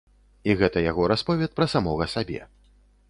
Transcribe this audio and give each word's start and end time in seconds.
І 0.49 0.53
гэта 0.61 0.81
яго 0.91 1.03
расповед 1.11 1.53
пра 1.59 1.67
самога 1.75 2.09
сабе. 2.15 2.41